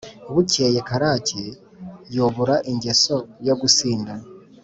bukeye 0.33 0.79
karake 0.89 1.41
yubura 2.15 2.55
ingeso 2.71 3.15
yo 3.47 3.53
gusinda 3.61 4.13